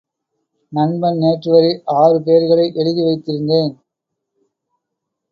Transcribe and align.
நண்பன் 0.71 1.17
நேற்றுவரை 1.17 1.69
ஆறு 1.95 2.17
பேர்களை 2.19 2.65
எழுதி 2.75 3.01
வைத்திருந்தேன். 3.01 3.71